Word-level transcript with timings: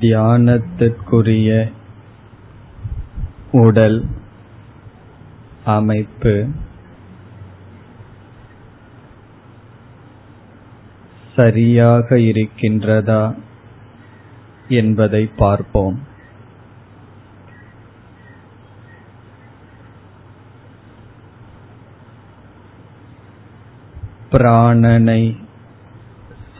தியானத்திற்குரிய 0.00 1.72
உடல் 3.52 4.06
அமைப்பு 5.64 6.48
சரியாக 11.36 12.16
இருக்கின்றதா 12.16 13.34
என்பதை 14.68 15.30
பார்ப்போம். 15.36 15.98
பிராணனை 24.32 25.36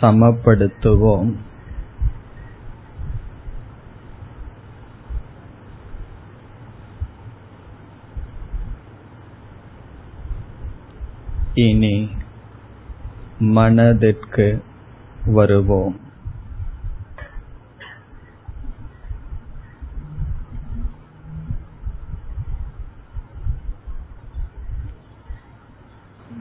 சமப்படுத்துவோம். 0.00 1.32
இனி 11.69 12.11
மனதிற்கு 13.39 14.63
வருவோம். 15.27 16.09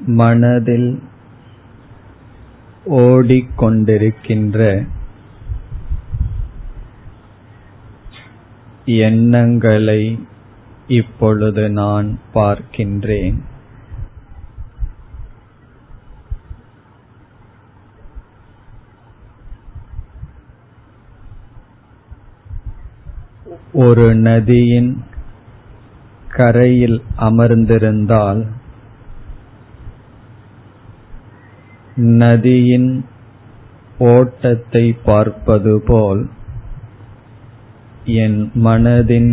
மனதில் 0.05 1.04
ஓடிக்கொண்டிருக்கின்ற 2.86 4.88
எண்ணங்களை 8.86 10.28
இப்பொழுது 10.88 11.70
நான் 11.70 12.20
பார்க்கின்றேன். 12.33 13.48
ஒரு 23.80 24.16
நதியின் 24.16 25.03
கரையில் 26.30 27.02
அமர்ந்திருந்தால் 27.19 28.41
நதியின் 31.95 33.05
ஓட்டத்தை 33.97 34.95
பார்ப்பது 35.05 35.81
போல் 35.86 36.30
என் 38.05 38.52
மனதின் 38.55 39.31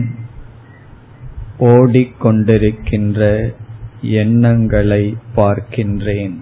ஓடிக்கொண்டிருக்கின்ற 1.58 3.52
எண்ணங்களை 4.00 5.16
பார்க்கின்றேன். 5.34 6.36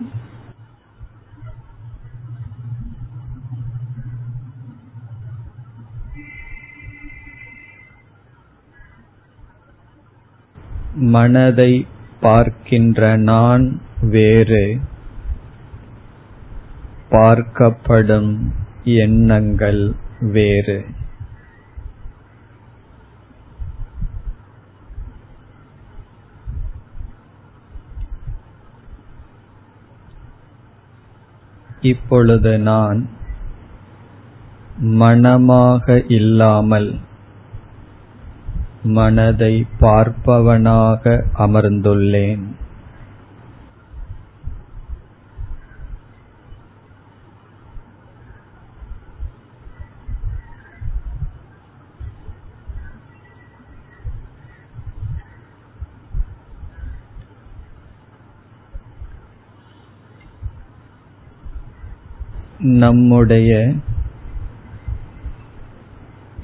மனதை 10.95 11.87
பார்க்கின்ற 12.21 13.17
நான் 13.17 13.81
வேறு. 14.01 14.81
பார்க்கப்படும் 17.11 18.39
எண்ணங்கள் 18.85 19.95
வேறு. 20.21 20.85
இப்பொழுது 31.81 32.59
நான் 32.59 33.09
மனமாக 34.79 36.03
இல்லாமல் 36.09 36.99
மனதை 38.85 39.67
பார்ப்பவனாக 39.81 41.25
அமர்ந்துள்ளேன். 41.39 42.43
நம்முடைய 62.59 63.73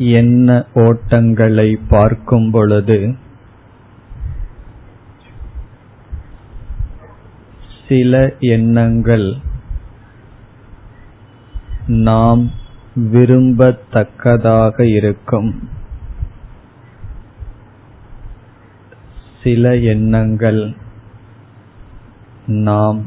எண்ண 0.00 0.66
ஓட்டங்களை 0.74 1.78
பார்க்கும் 1.88 2.50
பொழுது 2.50 3.14
சில 7.88 8.34
எண்ணங்கள் 8.38 9.36
நாம் 11.86 12.50
விரும்பத்தக்கதாக 12.96 14.96
இருக்கும். 14.96 15.68
சில 19.42 19.76
எண்ணங்கள் 19.76 20.76
நாம் 22.46 23.06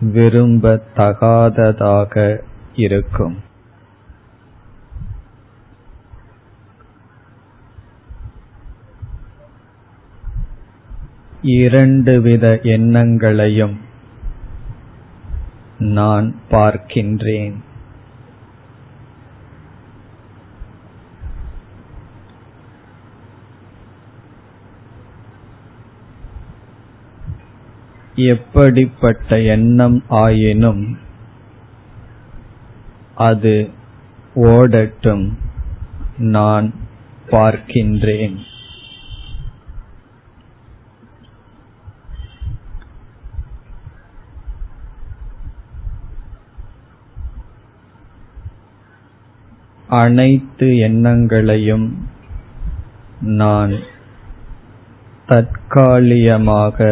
விரும்பத்தகாததாக 0.00 2.38
இருக்கும். 2.74 3.52
இரண்டு 11.44 12.20
வித 12.20 12.60
எண்ணங்களையும் 12.62 13.80
நான் 15.78 16.34
பார்க்கின்றேன். 16.50 17.54
எப்படிப்பட்ட 28.14 29.40
எண்ணம் 29.40 30.02
ஆயினும் 30.08 30.98
அது 33.14 33.70
ஓடட்டும் 34.34 35.32
நான் 36.16 36.74
பார்க்கின்றேன். 37.30 38.52
அனைத்து 50.02 50.66
எண்ணங்களையும் 50.78 51.88
நான் 53.20 53.74
தற்காலிகமாக 55.26 56.86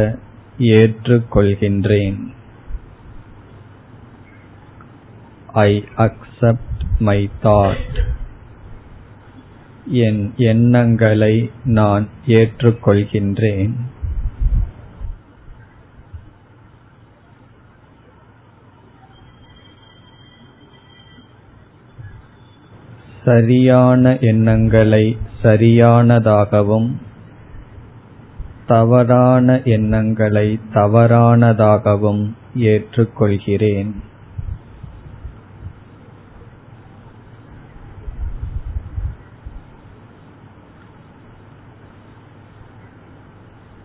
ஏற்றுக்கொள்கின்றேன். 0.58 2.20
ஐ 5.62 5.70
அக்செப்ட் 5.96 6.82
மை 6.98 7.18
தாட் 7.42 7.96
என் 10.02 10.22
எண்ணங்களை 10.36 11.34
நான் 11.64 12.06
ஏற்றுக்கொள்கின்றேன். 12.26 13.74
சரியான 23.24 24.18
எண்ணங்களை 24.18 25.16
சரியானதாகவும் 25.42 26.90
தவறான 28.66 29.60
எண்ணங்களை 29.64 30.60
தவறானதாகவும் 30.74 32.30
ஏற்றுக்கொள்கிறேன். 32.56 33.92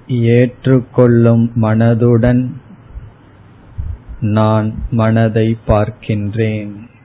ஏற்றுக்கொள்ளும் 0.07 1.51
மனதுடன் 1.61 2.51
நான் 4.19 4.73
மனதை 4.89 5.57
பார்க்கின்றேன். 5.67 6.95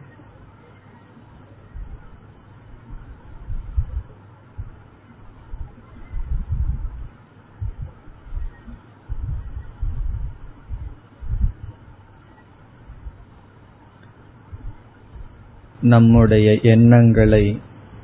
நம்முடைய 15.83 16.59
எண்ணங்களை 16.63 17.61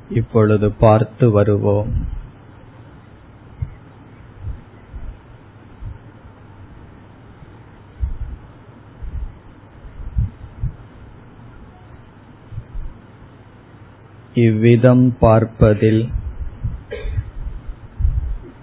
இப்பொழுது 0.09 0.71
பார்த்து 0.71 1.31
வருவோம். 1.31 2.17
இவ்விதம் 14.33 15.15
பார்ப்பதில் 15.19 16.09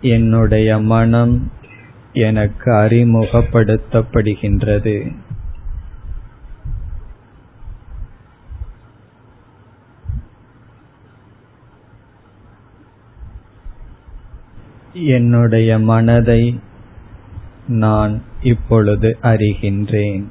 என்னுடைய 0.01 0.79
மனம் 0.79 1.51
எனக்கு 2.13 2.73
அறிமுகப்படுத்தப்படுகின்றது. 2.73 5.13
என்னுடைய 15.05 15.79
மனதை 15.79 16.61
நான் 17.67 18.23
இப்பொழுது 18.43 19.19
அறிகின்றேன். 19.23 20.25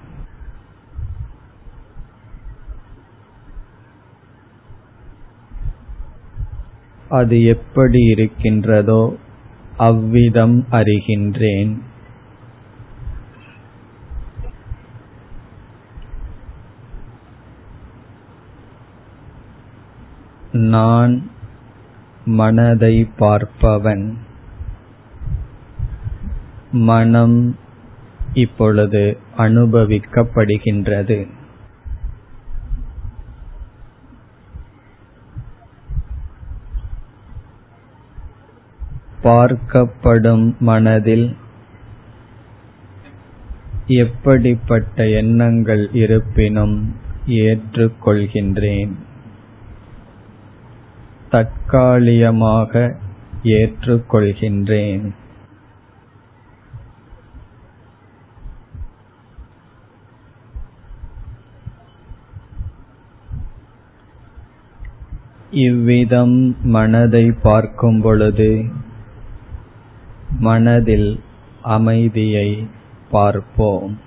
அது 7.09 7.43
எப்படி 7.43 8.01
இருக்கின்றதோ 8.01 9.17
அவ்விதம் 9.77 10.65
அறிகின்றேன். 10.71 11.77
நான் 20.51 21.29
மனதை 22.25 23.09
பார்ப்பவன். 23.19 24.17
மனம் 26.75 27.57
இப்பொழுது 28.33 29.17
அனுபவிக்கப்படுகின்றது. 29.37 31.27
பார்க்கப்படும் 39.23 40.57
மனதில் 40.59 41.35
எப்படிப்பட்ட 43.87 45.07
எண்ணங்கள் 45.07 45.89
இருப்பினும் 45.93 46.95
ஏற்றுக்கொள்கின்றேன். 47.27 48.91
தற்காலிகமாக 51.29 52.95
ஏற்றுக்கொள்கின்றேன். 53.43 55.11
இவ்விதம் 65.51 66.57
மனதை 66.63 67.31
பார்க்கும் 67.31 68.01
பொழுது 68.01 68.65
மனதில் 70.39 71.19
அமைதியை 71.61 72.67
பார்ப்போம். 73.11 73.99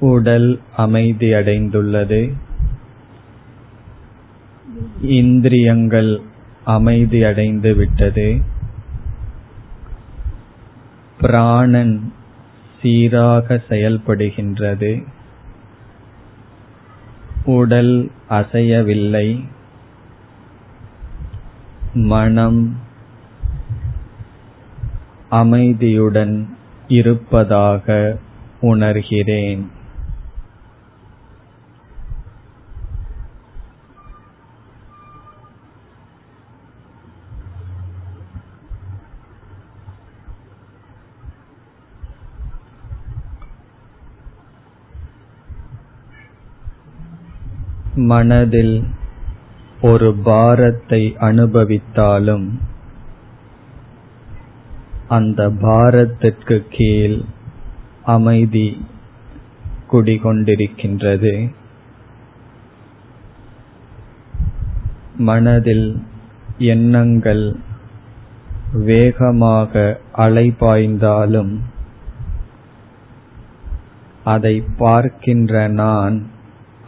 உடல் 0.00 0.60
அமைதியடைந்துள்ளது 0.76 2.32
இந்திரியங்கள் 5.02 6.20
அமைதியடைந்து 6.66 7.76
விட்டது. 7.76 8.40
பிராணன் 11.20 12.12
சீராக 12.82 13.62
செயல்படுகின்றது. 13.68 15.04
உடல் 17.44 18.10
அசையவில்லை. 18.30 19.44
மனம் 21.94 22.76
அமைதியுடன் 25.28 26.56
இருப்பதாக 26.88 28.18
உணர்கிறேன். 28.62 29.62
மனதில் 47.96 48.84
ஒரு 49.80 50.14
பாரத்தை 50.14 51.16
அனுபவித்தாலும் 51.20 52.50
அந்த 55.08 55.48
பாரத்திற்கு 55.48 56.64
கீழ் 56.70 57.20
அமைதி 58.02 58.86
குடிகொண்டிருக்கின்றது. 59.92 61.50
மனதில் 65.16 66.02
எண்ணங்கள் 66.58 67.56
வேகமாக 68.72 70.00
அலைபாய்ந்தாலும் 70.16 71.58
அதை 74.24 74.62
பார்க்கின்ற 74.76 75.68
நான் 75.68 76.26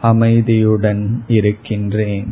அமைதியுடன் 0.01 1.23
இருக்கின்றேன். 1.27 2.27